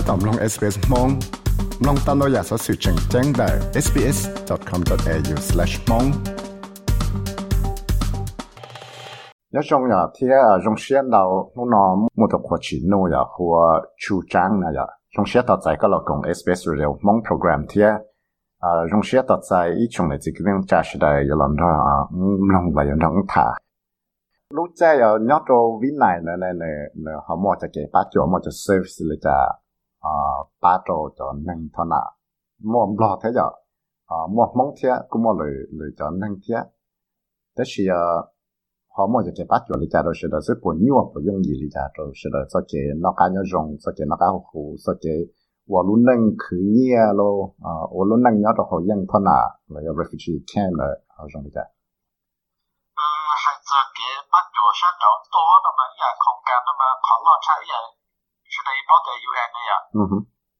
[0.08, 1.08] ตอมลง SBS มอง
[1.86, 3.48] ลองตามเราอยากสอสื่อแจ้งแจ้งได้
[3.84, 6.06] sbs.com.au/mong
[9.54, 11.16] 要中呀，贴啊，中线到
[11.56, 11.74] 我那
[12.18, 13.34] 木头过去弄呀，或
[14.02, 14.80] 出张那呀，
[15.12, 17.96] 中线到在个老公 SBS Radio 梦 program 贴啊，
[18.90, 22.16] 中线到在一种的这个边假时代有人说啊，嗯，
[22.52, 23.54] 弄来有人他。
[24.50, 26.66] lúc chạy ở nhớ đồ vin này nè nè nè
[27.04, 29.30] nè họ mua cho cái bát chỗ mua cho service là cho
[30.01, 30.15] à
[30.61, 30.77] ba
[31.17, 32.03] cho nâng thọ nạ.
[32.63, 33.49] Mua lo thế giờ.
[34.07, 34.17] À
[34.55, 36.55] mong thế cũng mua lời lời cho nâng thế
[37.57, 38.05] thế thì ờ,
[38.95, 41.19] họ mua cho cái bát cho lý cha rồi, sẽ là rất buồn nhiều và
[41.25, 44.05] dùng gì lý cha rồi, sẽ là cho cái nó cá nhau rồng cho cái
[44.09, 44.93] nó cá hồ cho
[45.87, 47.31] luôn nâng cứ nhia lo
[47.71, 47.73] à
[48.09, 49.39] luôn nâng nhau họ dân thọ nạ
[49.73, 50.87] là refugee camp là
[51.21, 51.65] ở trong lý cha.
[53.05, 53.11] Ờ
[53.43, 53.55] hay
[53.97, 57.35] cái bát cho sát đầu to nó mà giờ không cảm, nó mà khó lo
[57.47, 57.85] chạy vậy.
[58.50, 60.12] 是的一包的 UN 的呀，嗯哼，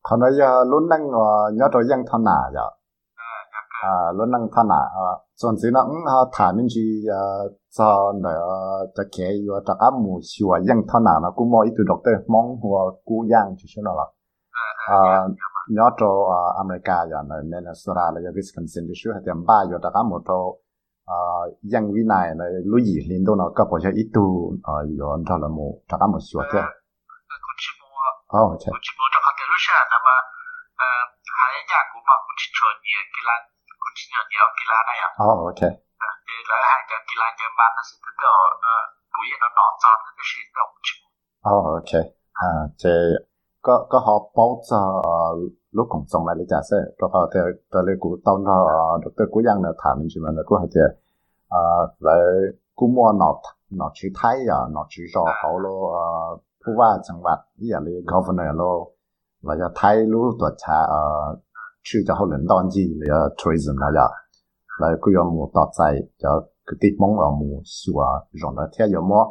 [0.06, 2.70] còn nói giờ lúc năng ờ, nhỏ rồi dân thân nào vậy?
[3.82, 7.18] 啊，罗能他那啊，总之呢，我他们去啊，
[7.74, 8.30] 找那
[8.94, 14.14] 这开有这个木是话养他那了，古毛一头 doctor 忙和古养就是那了。
[14.86, 15.26] 啊，
[15.74, 20.62] 要做啊，阿美加呀，那那那苏拉了，要 Wisconsin 就是还点巴有这个木做
[21.02, 26.62] 啊，养维奈那路易林都那个不是一头啊，有这了木这个木是话的。
[28.30, 30.06] 哦，我直播这个路上，那么
[30.78, 30.82] 呃，
[31.18, 33.50] 还有家古巴古去做你给咱。
[34.00, 35.08] ingenjör killarna ja.
[35.20, 35.52] Ja, ah, okej.
[35.52, 35.72] Okay.
[36.26, 38.32] Det är det här killarna man sitter då
[39.14, 40.86] gå igenom datan det skilda ord.
[41.46, 42.04] Ja, okej.
[42.80, 42.94] Thì
[43.62, 45.20] có có họ bố cho ờ,
[45.72, 49.10] lúc cũng xong lại trả sẽ có họ theo tới lấy của tông họ được
[49.16, 50.80] tới của dân là mình chỉ mà nó có thể
[51.98, 52.18] lại
[52.74, 53.40] cũng mua nó
[53.70, 56.36] nó chỉ thấy à nó chỉ cho họ lo ờ,
[56.66, 58.74] phụ va chẳng vật ý là governor lo
[59.42, 60.78] và cho thấy lúc tuổi cha
[65.33, 65.81] มูต่อใจ
[66.21, 66.31] จะ
[66.67, 67.99] คือติดมองเอาหมูชัว
[68.41, 69.21] รองแล้วเที่ยวมั่ว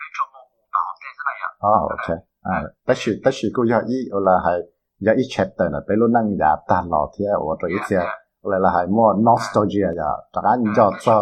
[0.00, 1.50] cái chỗ mù mù bảo thế thế này ạ.
[1.72, 2.08] Ờ, ok.
[2.54, 2.56] À
[2.86, 4.58] tất sự tất sự cô giờ ý là hay
[5.04, 7.96] giờ ý chết là bê lốt năng giả ta lọ thế ở chỗ ý thế
[8.50, 11.14] là là hay mua nostalgia giờ chắc anh giờ cho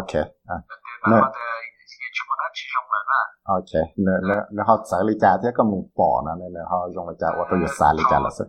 [0.00, 0.14] ok
[0.54, 0.56] à.
[1.10, 1.16] Nó
[3.58, 6.78] ok nó nó nó họ xử lý trả thế có mù bỏ nó nên họ
[6.94, 8.46] dùng là ở chỗ ý lý trả là sao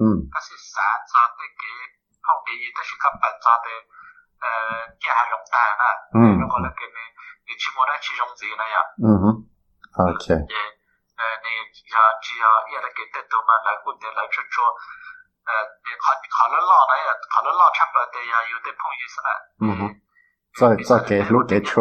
[0.00, 0.80] 嗯，还是啥
[1.10, 1.64] 啥的给
[2.22, 3.66] 旁边伊都是个白啥的，
[4.40, 4.48] 呃，
[4.96, 5.84] 几下用大啦，
[6.16, 6.98] 嗯，然后，给你
[7.46, 9.24] 你起码得吃种子那样，嗯哼
[10.06, 11.48] ，OK，呃，你
[11.90, 14.64] 要只要伊来给得多嘛，来过年来吃做，
[15.44, 15.50] 呃，
[15.82, 15.88] 你
[16.30, 19.28] 考了老那样，考了老差不的呀，有的朋友是吧？
[19.62, 19.80] 嗯哼，
[20.54, 21.74] 再再给路给去，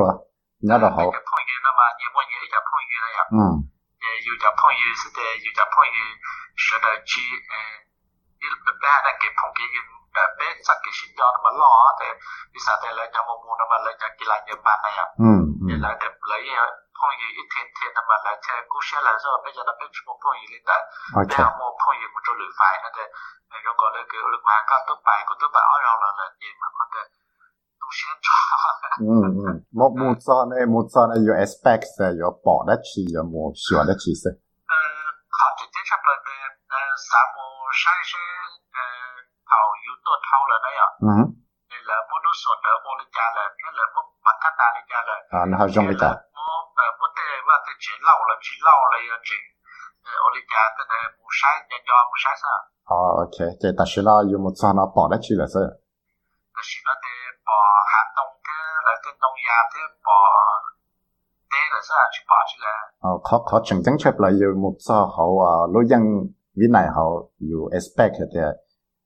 [0.65, 0.97] 那倒好。
[0.97, 3.19] 朋友了嘛，你问一家朋友了呀？
[3.33, 3.39] 嗯，
[4.01, 5.93] 也有家朋友是的，有家朋友
[6.57, 7.53] 学的机，嗯。
[8.50, 9.92] ฮึ做做给ลูก给ชัวเนี่ยเราเขา 有朋友啦嘛，你问有一只朋友啦呀， อืม 诶有只朋友是的，有只朋友说到去诶，一般嚟嘅朋友。
[10.16, 11.64] 诶，俾实嘅先咗咁啊，攞
[12.00, 12.02] 嘅，
[12.48, 15.00] 啲实嘅咧就冇冇咁啊，你就几难嘢办啊呀。
[15.20, 16.50] อืมอื 你 ม 来的来也
[16.96, 20.70] 碰遇一天天的嘛，来才故乡来之后，别叫他别去么碰遇的，
[21.12, 22.98] โอเค 然后么碰遇么做旅费那的，
[23.60, 26.96] 如果那个那个个都拜个都拜二样了了，你慢慢的
[27.76, 28.32] 都先抓。
[29.04, 34.30] อืมอืมมูมูซอเนี่ยมูซอเนี่ยอยู่ aspect เนี่ยอยู่ปอได้ชีอยู่มูชัวได้ชีสิ
[34.70, 34.72] 呃，
[35.36, 36.30] 好，直接差不多的，
[36.72, 36.74] 呃，
[37.06, 37.36] 三么
[37.80, 38.39] 山山，呃，跑
[40.11, 41.23] ตัวเท่าเลยได้อ่ะอืม
[41.71, 49.37] นี่แหละมุนุสนเลยโอลิจาเลยนี่แหละมุปัตตาลิจาเลยอ่านะฮะจงลิจามุเอ่อมุเตว่าจะจีเล่าเลยจีเล่าเลยจี
[50.03, 52.53] เอ่อโอลิจาแต่เนี่ยมุใช้ยอยอมุใช้ซะ
[52.89, 55.63] อ๋อโอเคเจตชิลาอยู่มุซานาปอได้ชีเลยซะ
[56.53, 57.05] แต่ชิลาเต
[57.47, 57.57] ปอ
[57.91, 58.49] หาตรงเก
[58.83, 59.75] แล้วก็ตรงยาเต
[60.05, 60.17] ปอ
[61.49, 66.03] เตเลยซะจีปอจีเลยอ๋อขอขอจังจังเฉพาะอยู่มุซาเขาอ่ารู้ยัง
[66.59, 67.05] วินัยเขา
[67.47, 68.51] อยู่ expect เนี่ย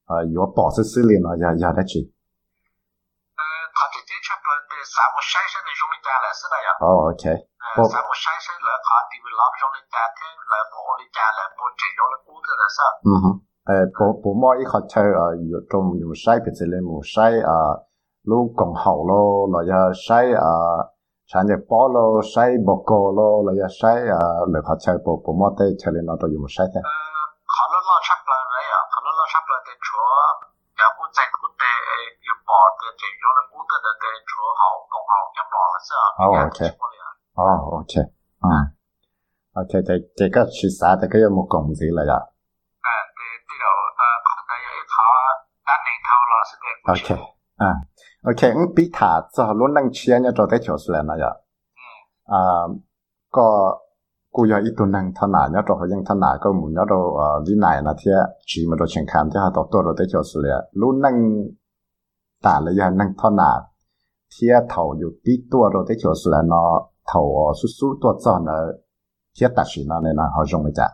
[0.05, 1.99] 呃，有保持视力呢，也也得去。
[2.05, 3.41] 呃，
[3.75, 6.67] 他直接去不对三木先生的用的单来是那样。
[6.79, 7.23] 哦，OK。
[7.29, 12.77] 呃，三木先生来他的为老用的单，他来保的单来保真用的工作的是。
[13.07, 13.25] 嗯哼。
[13.65, 17.81] 呃，不不嘛，一下车啊，有种有晒皮子的，有晒啊，
[18.29, 20.93] 路更好咯，那要晒啊。
[21.25, 24.21] sản nghiệp bỏ lô sai bọc cổ lô là ya sai à
[24.53, 26.81] lời họ chơi bộ bộ mốt tê chơi lên nó rồi dùng sai thế.
[27.55, 28.39] Họ nó lo chắc là
[29.33, 30.09] sắp là tên chúa
[30.79, 31.73] giáo quốc danh quốc tế
[32.23, 35.47] như bỏ tên chỉ cho là quốc tế là tên chúa họ cộng họ nhập
[35.53, 36.71] bỏ là sao oh okay
[37.45, 38.05] oh okay
[38.57, 38.61] à
[39.61, 42.23] okay thì thì các sự xã thì cái một cộng gì là vậy
[42.93, 43.73] à thì thì đó
[44.07, 44.09] à
[44.49, 44.61] cái
[44.95, 45.07] họ
[45.67, 47.19] đang nên thao là sẽ tên okay
[47.69, 47.73] à
[48.31, 51.35] okay ứng bị thả cho luôn đang chia nhau cho cái chỗ là nào vậy
[52.25, 52.43] à
[53.31, 53.77] có
[54.35, 56.19] cô ya ít tuần năng thân nà nhớ rồi nhưng thân
[56.59, 58.11] muốn nhớ rồi ờ, lý này là thế
[58.49, 61.01] chỉ mà rồi chẳng khám thế họ đọc tôi rồi tới cho sự lẽ luôn
[61.05, 61.17] năng
[62.45, 63.51] tả là ya năng thân nà
[64.33, 65.97] thế thầu dù tí tua rồi tới
[67.11, 68.57] thầu ờ, su su tua cho nó
[69.37, 70.87] thế ta chỉ nó nên là họ dùng cái gì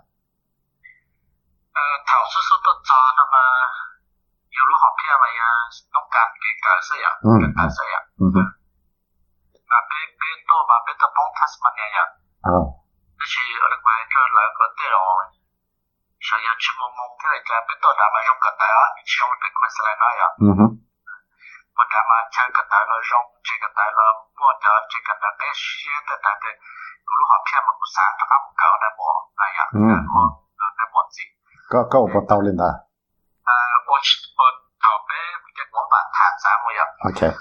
[1.81, 3.44] ờ, thầu su su tua cho nó mà
[4.51, 5.51] nhiều lúc họ kia mà ya
[5.94, 6.99] nông cạn cái ừ, cái gì
[7.29, 7.33] ừ.
[7.44, 8.01] ừ, à cái gì à
[9.71, 11.87] là bên bên tôi mà bên tôi bóng thắt mà nè
[12.57, 12.81] à
[13.21, 14.97] 그것이 오랜만에 표현을 건데요.
[16.25, 18.73] 저희 주문몽 그러니까 뺏도 남아 좀 갔다야
[19.06, 20.21] 시험을 뺏고 있으려나요.
[20.73, 26.45] 뭐 남아 잘 갔다로 좀 제가 달로 뭐다 제가 다때 시에다 다때
[27.06, 29.01] 그로 합해만 무사 다가 못 가오나 뭐
[29.37, 29.57] 아야.
[30.01, 30.42] 뭐
[30.90, 31.21] 뭔지.
[31.69, 32.63] 까까 오빠타올린다.
[32.66, 33.51] 아,
[33.85, 34.42] 오치 뭐
[34.81, 35.13] 다음에
[35.45, 36.81] 이제 뭐 바탕 사무야.
[37.06, 37.33] 오케이.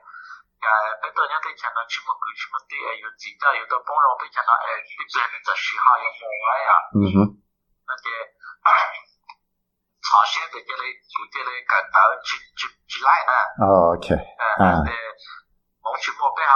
[0.00, 0.06] La
[0.60, 0.68] 呃，
[1.00, 6.70] 别多人对看到什么鬼什么的，有几家有的帮人对看到，哎，你别人在学校有么玩呀？
[6.94, 7.16] 嗯哼。
[7.88, 8.06] 那个，
[10.04, 10.84] 朝鲜的这类，
[11.16, 13.32] 古这类感到几几几来呢
[13.96, 14.12] ？OK。
[14.60, 14.84] 啊。
[14.84, 14.92] 对，
[15.80, 16.52] 我去莫背下，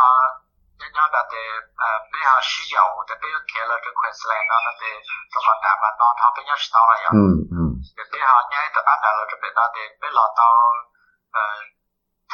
[0.79, 7.07] 人家那的呃背下需要，我的背开了这块是来那那的，什么南蛮当朝背下是当了呀？
[7.09, 7.19] 嗯
[7.57, 7.57] 嗯。
[7.97, 10.45] 背下人家都按照了这边那的，背老到
[11.33, 11.73] 呃。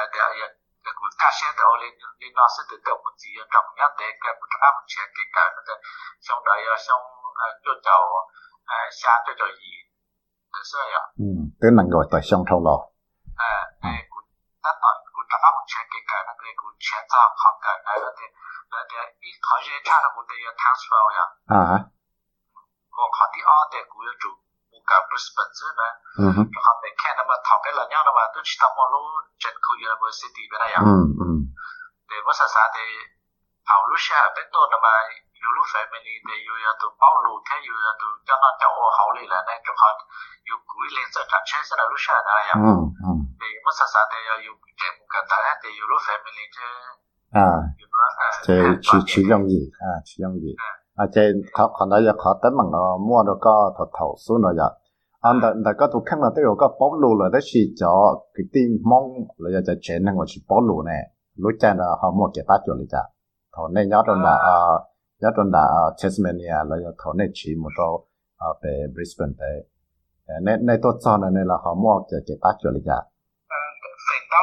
[0.00, 3.91] าถอดไป cái cuốn cassette đó lên lên nó sẽ tự động một gì trọng nhất
[3.99, 5.43] để cái một trăm một chuyện kể cả
[6.25, 7.03] trong đấy trong
[7.65, 8.01] cho cháu
[8.75, 9.71] ờ, xa cho cháu gì.
[10.53, 11.03] Thế rồi ạ?
[11.25, 12.77] Ừ tức là gọi tại trong thâu lò.
[13.51, 14.23] À cái cuốn
[14.65, 17.73] tất cả cuốn trăm một chuyện kể cả nó cái cuốn chuyện ra không cả
[17.85, 18.27] cái là thế.
[18.73, 21.27] Là thế ít khó dễ tra là cuốn đấy ờ, transfer ạ.
[21.59, 21.79] À
[22.95, 24.44] 我看的二代股要做。
[24.89, 25.89] cả Brisbane chứ nè
[26.21, 26.31] rồi
[26.67, 29.03] học về Canada mà thọc cái là nhau đó mà tôi chỉ tập một lúc
[29.41, 30.81] trên khu University bên này ạ
[32.09, 32.85] để bớt xa xa thì
[33.71, 34.93] hầu lúc xa là bên tôi là mà
[35.41, 38.35] dù lúc phải mình thì dù là tụi bao lù thế dù là tụi cho
[38.43, 38.67] nó cho
[38.99, 39.89] hậu lì là nên trong họ
[40.47, 42.57] dù cuối lên sẽ chặt chết sẽ là lúc xa là này ạ
[43.39, 43.55] thì à.
[43.57, 46.17] ừ, bớt xa xa thì ờ, dù trẻ một cả tại thì dù lúc phải
[46.25, 46.67] mình thì
[47.45, 47.49] à.
[48.47, 49.61] Thế chỉ chỉ dùng gì.
[49.79, 50.51] À chỉ dùng gì.
[50.57, 50.71] À.
[50.99, 54.71] อาจารย์เขาขอเราอยากขอแต่มันเรามั่วแล้วก็ถอดถอดสู้เราอยาก
[55.23, 57.93] อันแต่แต่ก็ทุกขั้นเราต้องก็ป้องรู้เลยได้ชี้จอ
[58.33, 58.61] คือตี
[58.91, 59.03] มอง
[59.39, 61.01] เราอยากจะเชนนั่งว่าชี้ป้องรู้เนี่ย
[61.43, 63.01] รู้ใจเราเขาหมดเก็บปัจจุบันจ้ะ
[63.55, 64.73] ถอนในยอดตอนดาอ่า
[65.23, 65.63] ยอดตอนดา
[65.97, 67.87] เชสเมเนียเราอยากถอนในชี้หมดเรา
[68.41, 69.41] อ่าไปบริสเบนไป
[70.43, 72.97] ในในตัวจอเนี่ยเราเขาหมดเก็บปัจจุบันจ้ะ
[73.49, 73.69] เออ
[74.07, 74.41] สิ่งเต้า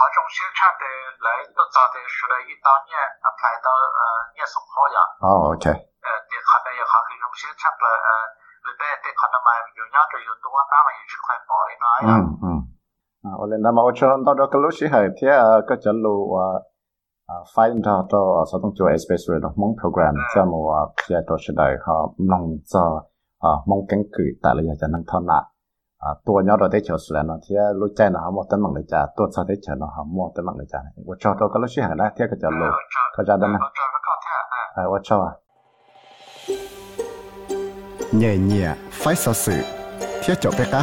[0.00, 0.84] 考中学差的
[1.20, 4.00] 来更早的是来一当年 apply 到呃
[4.32, 4.96] 念松好呀。
[5.20, 5.68] 哦，OK。
[5.68, 8.08] 呃，对，可能也考个中学差的呃，
[8.64, 12.10] 那边对可能嘛有两种有多那么一直快报的那样。
[12.16, 12.46] 嗯嗯。
[13.28, 16.64] 啊，我连那么我从到这个路西海天啊，个走路啊。
[17.54, 21.86] find out 到啊，所当做 especially 咯，蒙 program 即冇啊，即係到時嚟嚇，
[22.26, 22.74] 弄咗
[23.38, 25.46] 啊，蒙根據，但係又就能睇啦。
[26.00, 28.84] à tôi nhớ rồi đấy chờ sửa nó thì lúc chạy nó không tới mong lấy
[28.88, 31.48] trả tôi sau đấy chờ nó không mua tới mong lấy trả tôi cho tôi
[31.52, 32.66] có lúc xí hàng đó thì cái chờ lù
[33.16, 33.58] có ra đâu nè
[34.74, 35.32] à tôi cho à
[38.12, 39.52] nhẹ nhẹ phải sao sự
[40.22, 40.82] thiết cho bé cá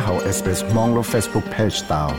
[0.75, 2.09] mong lo Facebook page tao